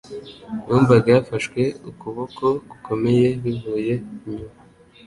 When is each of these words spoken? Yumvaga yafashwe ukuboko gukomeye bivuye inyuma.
Yumvaga 0.67 1.07
yafashwe 1.15 1.61
ukuboko 1.89 2.43
gukomeye 2.69 3.27
bivuye 3.43 3.93
inyuma. 4.27 4.53